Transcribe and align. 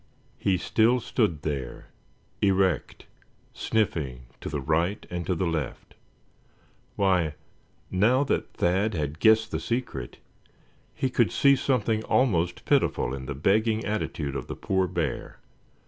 He 0.39 0.57
still 0.57 0.99
stood 0.99 1.43
there, 1.43 1.89
erect, 2.41 3.05
sniffing 3.53 4.21
to 4.39 4.49
the 4.49 4.59
right 4.59 5.05
and 5.11 5.27
to 5.27 5.35
the 5.35 5.45
left. 5.45 5.93
Why, 6.95 7.35
now 7.91 8.23
that 8.23 8.51
Thad 8.53 8.95
had 8.95 9.19
guessed 9.19 9.51
the 9.51 9.59
secret, 9.59 10.17
he 10.95 11.11
could 11.11 11.31
see 11.31 11.55
something 11.55 12.03
almost 12.05 12.65
pitiful 12.65 13.13
in 13.13 13.27
the 13.27 13.35
begging 13.35 13.85
attitude 13.85 14.35
of 14.35 14.47
the 14.47 14.55
poor 14.55 14.87
bear. 14.87 15.37